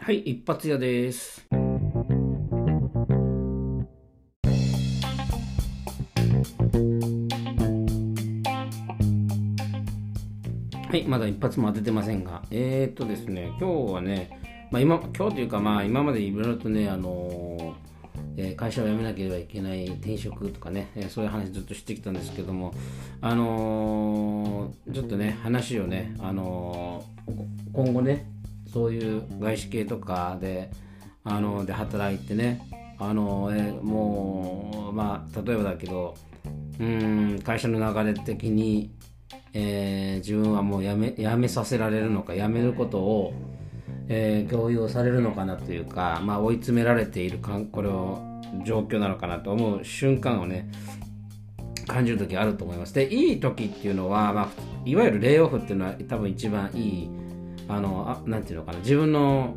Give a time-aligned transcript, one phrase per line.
[0.00, 1.46] はい、一発屋です。
[1.50, 1.56] は
[10.96, 17.34] い、まだ一発も当ててませんが、えー、っとですね、今日はね、まあ今、今日というか、まあ今までいろいろとね、あのー
[18.36, 22.74] えー会社を辞めなければいけない転職とかね、えーそういう話ずっとしてきたんですけども、
[23.20, 27.04] あのーちょっとね、話をね、あの
[27.72, 28.28] 今後ね、
[28.74, 30.68] そういう外資系とかで、
[31.22, 36.16] あので働いてね、あのえもう、まあ、例えばだけど、
[36.80, 38.90] うん、会社の流れ的に、
[39.52, 43.32] えー自分はもう辞め辞めさせられるのか、辞めることを、
[44.08, 48.18] えー共有されるのかなというか、まあ、追い詰められているかんこれを
[48.64, 50.68] 状況なのかなと思う瞬間をね
[51.86, 52.94] 感じる時あると思います。
[52.94, 54.48] でいい時っていうのは、まあ、
[54.84, 57.23] いわゆるレイオフっていうのは多分一番いい
[57.68, 59.56] あのあなんていうのかな自分の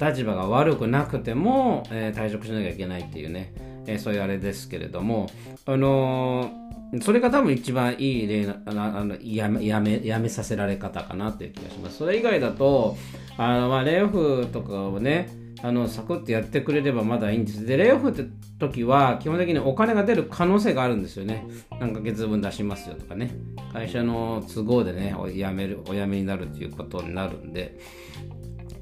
[0.00, 3.52] 立場が悪くなくても、えー退職しなきゃいけないっていうね、
[3.86, 5.28] えーそういうあれですけれども、
[5.66, 6.64] あのー
[7.02, 11.98] それが多分一番いい例なあのあのやめやめやめさせられ方かなっていう気がします。
[11.98, 12.96] それ以外だと、
[13.36, 15.28] あのまあ、レオフとかをね、
[15.62, 17.64] あのサクッとやってくれればまだいいんです。
[17.64, 18.24] で、レイオフって
[18.58, 21.46] 時は基本的にお金が出る可能性があるんですよね。
[21.80, 23.30] 何ヶ月分出しますよとかね。
[23.72, 27.78] 会社の都合でね、お辞める、お辞めになるということになるんで。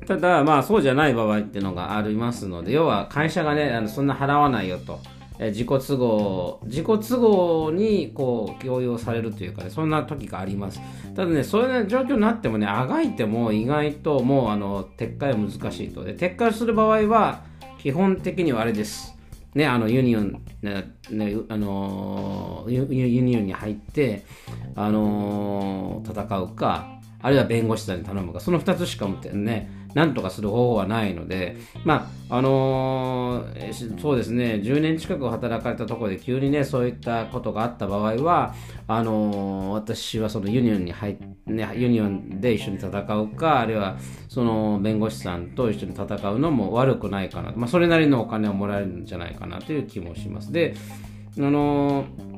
[0.06, 5.00] ただ、まあそうじゃない場合っていうのがありますので、要は会社がね、あのそんな払わないよと。
[5.50, 10.80] 自己都合、自己都合にこう強要されるというかね、そんな時があります。
[11.14, 16.04] ただね、そういう、状況になってもね、あがいても意外ともうあの撤回は難しいと。
[16.04, 17.44] で、撤回する場合は、
[17.78, 19.16] 基本的にはあれです。
[19.54, 24.24] ね、あのユニオン、ねねあのユニオンに入って、
[24.74, 38.54] あの戦うか、あるいは弁護士さんに頼むか、その2つしかもってね、なんとかする方法はないので、まあ、あのーそうですね、10年近く働かれたところで急にね、そういったことがあった場合は、
[38.88, 41.16] あのー私はそのユニオンに入っ
[41.46, 43.96] ね、ユニオンで一緒に戦うか、あるいは
[44.28, 47.52] その弁護士さんと一緒に戦うのも悪くないかな。
[47.54, 50.52] まあ、それなりのお金をもらえるんじゃないかなという気もします。
[50.52, 50.74] で、
[51.38, 52.31] あのー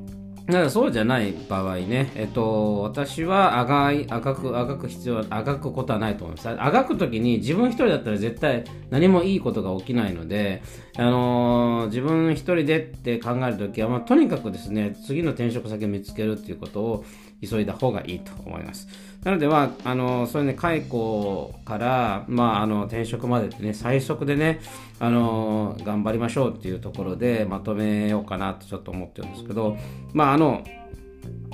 [0.46, 6.48] だからそうじゃない場合ね、えっと、私はあがい、あがく、あがく必要は、あがくことはないと思います。
[6.50, 10.62] あがくときに自分一人だったら絶対何もいいことが起きないので、
[10.98, 17.04] あのー自分一人でって考えるときは、まあ、とにかくですね、次の転職先を見つけるっていうことを
[17.48, 18.88] 急いだ方がいいと思います。
[19.24, 24.60] なので、まあ、あのそういうね、解雇から、まあ、あの、転職までってね、最速でね、
[25.00, 29.76] あの頑張りましょうっていうところでまとめようかなとちょっと思ってるんですけど、
[30.12, 30.62] まあ、あの、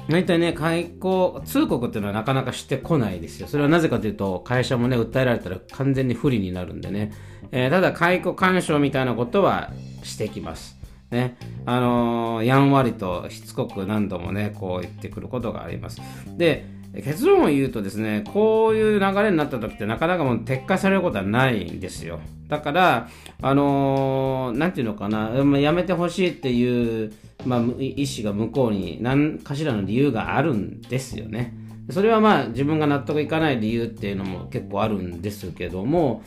[0.08, 3.46] 大体ね、解雇通告っていうのはなかなかしてこないですよ。
[3.46, 7.12] それはなぜかというと、会社もね、訴えられたら完全に不利になるんでね。
[7.52, 9.70] えーただ、解雇干渉みたいなことは
[10.02, 10.79] してきます。
[11.10, 11.36] ね。
[11.66, 16.00] あのーやんわりとしつこく何度もね、こう言ってくることがあります。
[16.36, 16.66] で、
[17.04, 22.20] 結論を言うとですね、こういう流れになった時ってなかなかもう撤回されることはないんですよ。
[22.48, 23.08] だから、
[23.42, 27.12] あのーなんていうのかな、やめてほしいっていう、
[27.46, 31.54] まあ、意思が向こうに何かしらの理由があるんですよね。
[31.90, 36.22] それはまあ自分が納得いかない理由っていうのも結構あるんですけども、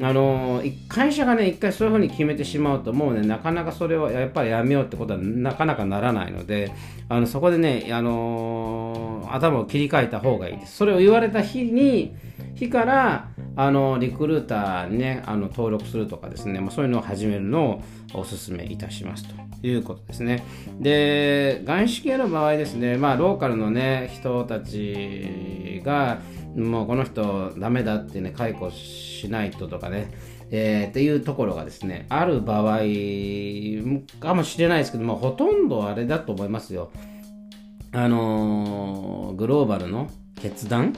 [0.00, 6.72] あの会社がね、一回そういうふうに決めてしまうと、もうね、なかなかそれをやっぱりやめようってことはなかなかならないので、
[7.08, 10.76] あのそこでね、あの頭を切り替えた方がいいです。
[10.76, 12.14] それを言われた日に、
[12.54, 20.44] 日から、あのリクルーターにね、あの登録するとかですね、まあ、そういうのを始めるのをお勧めいたしますということですね。
[20.78, 26.18] で、外資系の場合ですね、まあ、ローカルのね、人たちが、
[26.56, 30.12] もうこの人ダメだってね、解雇しないととかね、
[30.50, 32.78] えーっていうところがですね、ある場合
[34.20, 36.90] かもしれないですけども、ほとんどあれだと思いますよ。
[37.92, 40.08] あのーグローバルの
[40.40, 40.94] 決断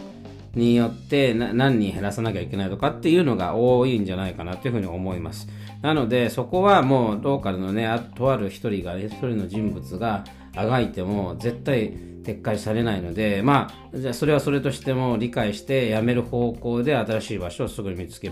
[0.55, 5.49] によって何人減らさなきゃいけないとかっていうのが多いんじゃないかなというふうに思います。
[5.83, 10.25] なので、そこはもうローカルのね、あとある一人がね、一人の人物が
[10.57, 11.93] あがいても絶対
[12.25, 18.31] 撤回されないので、まあ、じゃあそれはそれとしても理解して辞める方向で新しい場所をすぐに見つけ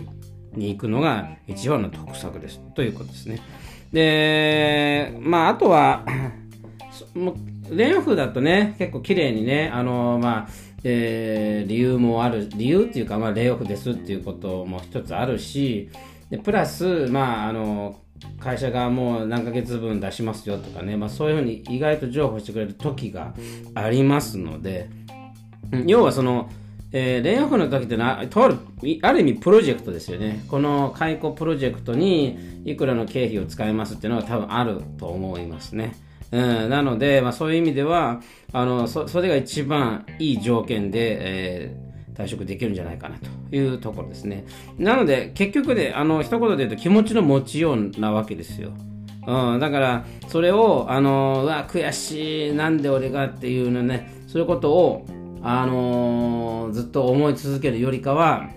[0.55, 2.61] に行くのが一番の得策です。
[2.75, 3.41] ということですね。
[3.93, 6.05] で、まあ、あとは、
[7.15, 7.33] も
[7.71, 10.49] うレイオフだとね、結構綺麗にね、あのまあ、
[10.85, 15.91] えー理由もある、理由っていうか、まあ、レイオフですっていうことも一つあるし、
[16.31, 18.01] でプラス、まあ、あの、
[18.39, 23.35] 会社がもう何ヶ月分出しますよとかね、まあ、そういうふうに意外と譲歩してくれる時が
[23.75, 25.07] ありますので、うん
[25.87, 26.49] 要はその、
[26.93, 28.59] えー、レイオフの時ってのは、とある、
[29.03, 30.45] ある意味プロジェクトですよね。
[30.49, 35.97] この解雇プロジェクトにいくらの経費を使いますっていうのが多分あると思いますね。
[36.33, 38.21] うん、なので、まあ、そういう意味では
[38.53, 41.86] あのそ、それが一番いい条件で、えー、
[42.17, 43.17] 退職できるんじゃないかな
[43.51, 44.45] というところですね。
[44.79, 48.71] なので、結局で、あの、一言で言うと気持ちの持ちようなわけですよ。
[49.27, 55.07] うん、だから、それを、あの、うわ、悔しい、なんで俺がっていうのね、そういうことを、
[55.43, 58.49] あのー、ずっと思い続けるよりかは、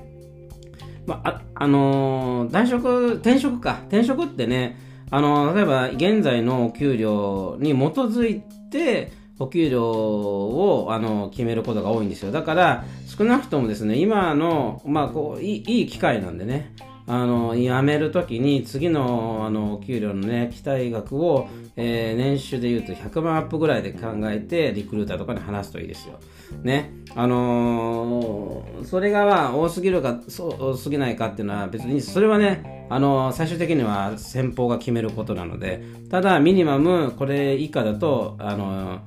[1.05, 3.81] まあ、あのー、退職、転職か。
[3.89, 4.77] 転職ってね、
[5.11, 8.41] あのー、例えば現在のお給料に基づい
[8.71, 12.31] て、お給料を、あの、決めることが多いんですよ。
[12.31, 16.73] だから、少なくともですね、今の、まあ、こう、いい、い機会なんでね、
[17.11, 26.19] あの、辞めるときに次の、あの、給料のね、期待額を、えー、年収で言うと100万アップぐらいで考えて、リクルーターとかに話すといいですよ。
[26.61, 26.91] ね。
[27.15, 35.81] あのー、それがまあ多すぎるか、そ多すぎないかっていうのは別に、それはね、あの、最終的には先方が決めることなので、
[36.11, 38.99] ただミニマムこれ以下だと、あの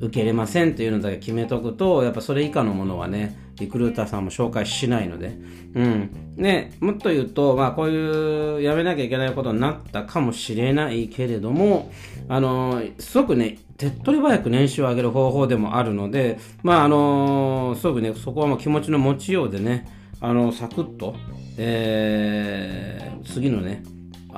[0.00, 5.36] 受けれませんというのだけ決めとくと、やっぱそれ以下のものはね、リクルーターさんも紹介しないので、
[5.74, 6.34] うん。
[6.36, 11.90] ね、もっと言うと、まあこういうやめなきゃいけないことになったかもしれないけれども、
[12.28, 19.88] あの、すごくね、手っ取り早く年収を上げる方法でもあるので、まああの、すごくね、そこはもう気持ちの持ちようでね、
[20.20, 21.14] あの、サクッと、
[21.56, 23.82] えー、次のね、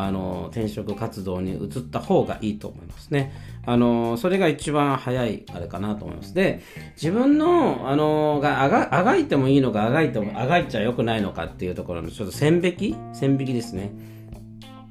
[0.03, 3.33] あの転職活動に移った方がいいと思いますね。
[3.67, 6.35] あのそれが一番早いあれかなと思います。
[6.35, 6.63] で、
[6.97, 12.97] 自分の、あのがあが、あがいてもいいのか、あがいても、あがいちゃよくないのかっていうところのちょっと線引き？
[13.13, 13.93] 線引きですね。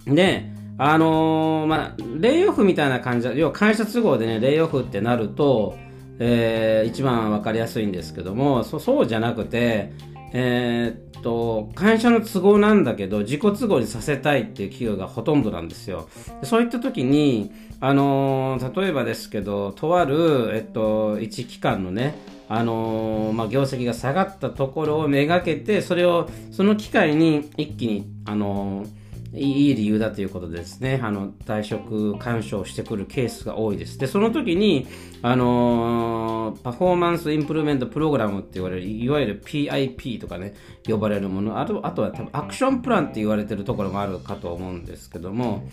[0.06, 0.46] で、
[0.78, 5.78] あの、まあ、レイオフみたいな感じ要は会社都合でね、レイオフってなると、
[6.20, 9.92] えー、一番わかりやすいんですけども、そそうじゃなくて、
[10.32, 16.10] えー、と、会社の都合なんだけど、自己都合にさせたいっていう企業がほとんどなんですよ。
[16.44, 22.16] そういった時に、あのー、例えばですけど、とある、えっと、一機関のね、
[22.48, 28.99] あのー、まあ、業績が下がったところをめがけて、それを、その機会に一気に、あのー
[29.34, 31.00] いい理由だということですね。
[31.04, 34.00] あの、退職干渉してくるケースが多いです。
[34.00, 34.88] で、その時に、
[35.22, 40.56] あのー、パフォーマンスインプルメントプログラムって言われる、いわゆる PIP とかね、
[40.88, 45.68] 呼ばれるもの、あとあとは多分アクションプランって言われてるところもあるかと思うんですけども、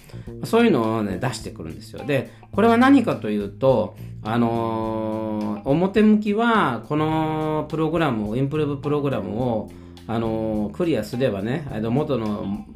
[0.45, 2.05] そういうのをね、出してくるんですよ。
[2.05, 9.71] で、これは何かというと、あのー、表向きは、このプログラムを、インプルーブプログラムを、
[10.09, 12.67] あのー、クリアすればね、元の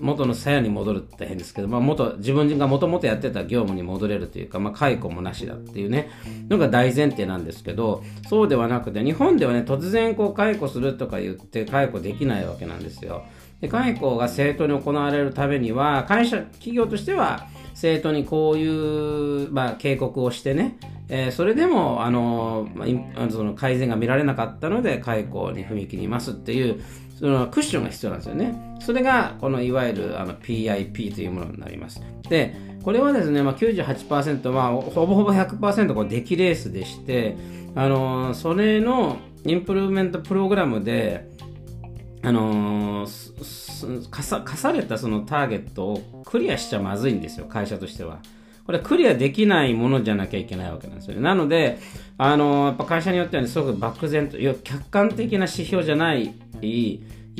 [0.00, 6.10] 元の鞘に戻るって変ですけど、まあ、元自分がもともとやってた業務に戻れるというか、まあ、解雇もなしだっていうね
[6.48, 13.24] のが大前提なんですけどそうではなくて日本ではね突然こう解雇するとか言って解雇できないわけなんですよ。
[13.60, 20.78] で解雇が正当に行われるためには会社企業としては生徒にこういう、まあ、警告をしてね、
[21.08, 26.82] えー、それでもあの、まあ、その改善が見られなかったので解雇に踏み切りますっていう
[27.20, 28.78] そのクッションが必要なんですよね。
[28.80, 32.00] それが、このいわゆるあの PIP というものになります。
[32.30, 37.36] で、これはですね、まあ、98%、まあ、ほぼほぼ100%こう出来レースでして、
[37.74, 41.28] あの、それのインプルーメントプログラムで、
[42.22, 48.18] あのー、課さ課されたそのターゲットをクリアしちゃまずいんですよ、会社としては。
[48.66, 51.22] これクリアできないものじゃなきゃいけないわけなんですよね。
[51.22, 51.78] なので、
[52.18, 56.34] あのー、やっぱ会社によっては、ね、すごく漠然と、客観的な指標じゃない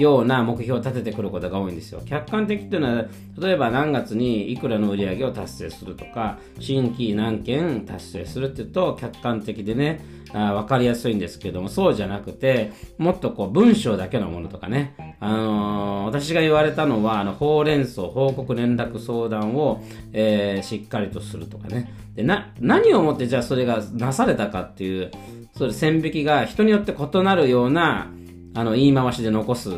[0.00, 2.00] ような目標を立ててくることが多いんですよ。
[2.04, 3.04] 客観的っていうのは、
[3.38, 10.00] 例えば何月にいくらの売り上げを達成するとか、新規何件達成するっていうと、客観的でね、
[10.32, 21.92] あ分かりやすいんですけども、そうじゃなくて、もっとこう文章だけのものとかね、あのー、私が言われたのは、あの、ほうれん草、報告連絡相談を、えー、しっかりとするとかね。
[22.14, 25.10] で、な、何をもってじゃあそれがなされたかっていう、
[25.56, 28.10] それ線引きが人によって異なるような、
[28.54, 29.70] あの、言い回しで残す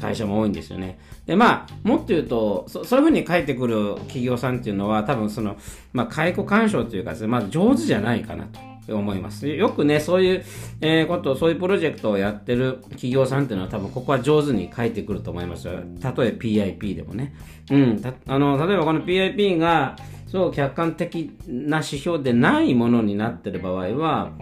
[0.00, 0.98] 会社も多いんですよね。
[1.26, 5.56] で、まあ、もっと言うと、そそういうふうに書いてくる企業さんっていうのは、多分その、
[5.92, 9.46] まあ、解雇干渉というかですね、まず上手じゃないかなと思います。
[9.46, 10.44] よくね、そういう、
[10.80, 15.74] えー、こと、そういうプロジェクトをやってる企業さんっていうのは多分ここは上手に書いてくると思いますよ。
[16.00, 17.34] たとえ PIP でもね。
[17.70, 18.00] うん。
[18.00, 19.96] たあの、例えばこの PIP が、
[20.26, 24.32] そう客観的な指標でないものになってる場合は、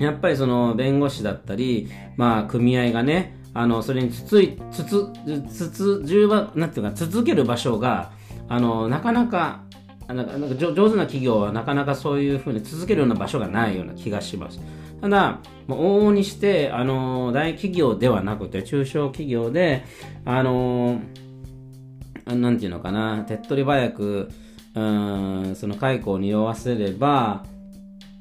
[0.00, 5.06] やっぱりその弁護士だったり、まあ組合がね、あの、それにつつい、つつ、
[5.48, 8.12] つつ、十番、なんていうか、続ける場所が、
[8.48, 9.62] あの、なかなか、
[10.06, 14.60] なんかなんか上手な企業はなかなかそういうふうに続けるような場所がないような気がします。
[15.00, 15.38] ただ、
[15.68, 19.84] 往々にして、あの、大企業ではなくて、中小企業で、
[20.24, 21.00] あの、
[22.26, 24.28] なんていうのかな、手っ取り早く、
[24.74, 27.44] うん、その解雇を匂わせれば、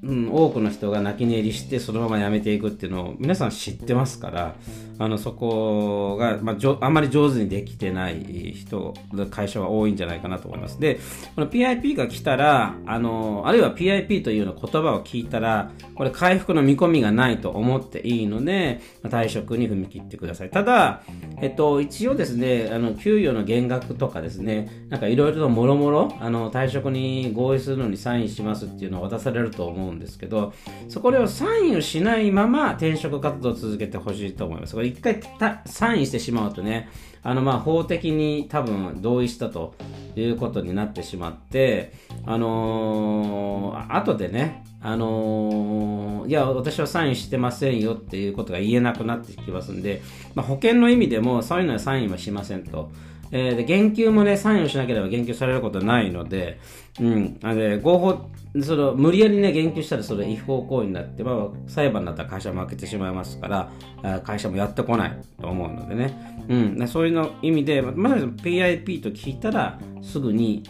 [0.02, 4.56] うん、多くの人が泣き寝入りしてそのまま辞めていくっていうのを皆さん知ってますから
[5.00, 8.94] あのそこが、まあ、じょあまり上手にできてない人
[9.32, 11.00] 会社は多いんじゃないかなと思いますで
[11.36, 21.04] この PIP が来たらあのあるいは PIP というような言葉を聞いたらこれ回復の見込みがないと思っていいので退職に踏み切ってくださいただ、
[21.42, 30.54] えっと、一応ですねあの給与の減額とかですねなんかいろいろともろもろ退職に合意するのにサインしますっていうのを渡されると思うんですけど、
[30.88, 34.76] そこをサインをしないまま転職活動を続けてほしいと思います。
[34.76, 35.22] これ一回
[35.66, 36.90] サインしてしまうとね、
[37.22, 39.76] あのまあ法的に多分同意したと
[40.16, 41.94] いうことになってしまって、
[42.26, 50.02] あのー、後でね、あのー、いや、私はサインしてませんよっていうことが言えなくなってきますんで、
[50.36, 52.90] まあ、保険の意味でもそういうのはサインはしませんと。
[53.32, 56.60] えー、で、言及もね、サインをしなければ言及されることはないので、
[57.00, 58.30] うん、あで合法、
[58.62, 70.64] その、無理やりね、言及したらそれ違法行為になって、まあ、裁判だったら会社負けてしまいますから、会社もやってこないと思うのでね、うん、そういうの意味で、まず PIP と聞いたら、すぐに、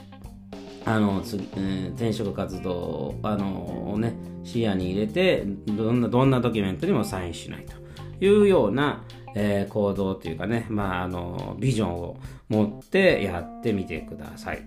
[0.86, 9.06] あの次、えー、転職活動あのね視野に入れてどんなどんなドキュメントにもサインしないというような、
[9.36, 12.18] えー、行動というかね、まあ、あの、ビジョンを
[12.50, 14.62] 持ってやってみてください。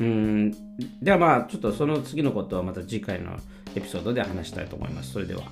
[0.00, 0.50] うん。
[1.02, 3.36] ではまあ、ちょっとその次のことはまた次回の
[3.74, 5.12] エピソードで話したいと思います。
[5.12, 5.42] それでは。